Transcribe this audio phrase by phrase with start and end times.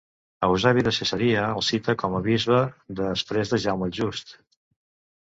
[0.45, 2.65] Eusebi de Cesarea el cita com a bisbe
[3.05, 4.39] després de Jaume el Just.